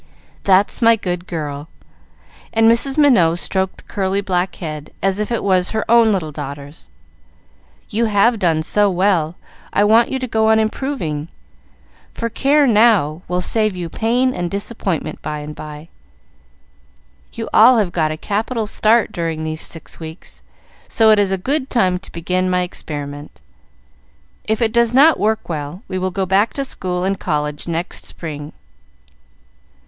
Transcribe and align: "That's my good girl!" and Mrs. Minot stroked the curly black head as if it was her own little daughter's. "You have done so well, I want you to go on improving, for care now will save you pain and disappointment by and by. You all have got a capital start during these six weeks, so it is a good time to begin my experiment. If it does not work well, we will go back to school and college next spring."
"That's 0.45 0.81
my 0.81 0.95
good 0.95 1.27
girl!" 1.27 1.67
and 2.51 2.67
Mrs. 2.67 2.97
Minot 2.97 3.37
stroked 3.37 3.77
the 3.77 3.83
curly 3.83 4.19
black 4.19 4.55
head 4.55 4.91
as 4.99 5.19
if 5.19 5.31
it 5.31 5.43
was 5.43 5.69
her 5.69 5.85
own 5.87 6.11
little 6.11 6.31
daughter's. 6.31 6.89
"You 7.91 8.05
have 8.05 8.39
done 8.39 8.63
so 8.63 8.89
well, 8.89 9.35
I 9.71 9.83
want 9.83 10.09
you 10.09 10.17
to 10.17 10.25
go 10.27 10.49
on 10.49 10.57
improving, 10.57 11.27
for 12.15 12.29
care 12.29 12.65
now 12.65 13.21
will 13.27 13.41
save 13.41 13.75
you 13.75 13.89
pain 13.89 14.33
and 14.33 14.49
disappointment 14.49 15.21
by 15.21 15.37
and 15.37 15.53
by. 15.53 15.87
You 17.33 17.47
all 17.53 17.77
have 17.77 17.91
got 17.91 18.09
a 18.09 18.17
capital 18.17 18.65
start 18.65 19.11
during 19.11 19.43
these 19.43 19.61
six 19.61 19.99
weeks, 19.99 20.41
so 20.87 21.11
it 21.11 21.19
is 21.19 21.29
a 21.29 21.37
good 21.37 21.69
time 21.69 21.99
to 21.99 22.11
begin 22.11 22.49
my 22.49 22.61
experiment. 22.63 23.39
If 24.45 24.63
it 24.63 24.73
does 24.73 24.95
not 24.95 25.19
work 25.19 25.47
well, 25.47 25.83
we 25.87 25.99
will 25.99 26.09
go 26.09 26.25
back 26.25 26.53
to 26.55 26.65
school 26.65 27.03
and 27.03 27.19
college 27.19 27.67
next 27.67 28.07
spring." 28.07 28.53